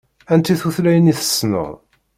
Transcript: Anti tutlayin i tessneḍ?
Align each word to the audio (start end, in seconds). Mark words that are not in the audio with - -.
Anti 0.33 0.53
tutlayin 0.61 1.11
i 1.11 1.13
tessneḍ? 1.19 1.71